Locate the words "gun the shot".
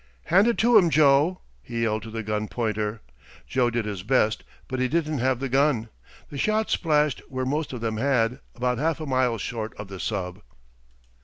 5.47-6.71